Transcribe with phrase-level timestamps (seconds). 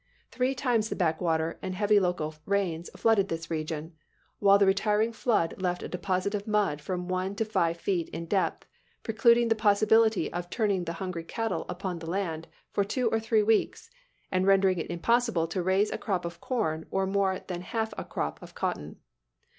[0.31, 3.93] Three times the backwater and heavy local rains flooded this region,
[4.39, 8.25] while the retiring flood left a deposit of mud from one to five feet in
[8.25, 8.65] depth,
[9.03, 13.43] precluding the possibility of turning the hungry cattle upon the land for two or three
[13.43, 13.91] weeks,
[14.31, 18.03] and rendering it impossible to raise a crop of corn or more than half a
[18.03, 18.95] crop of cotton.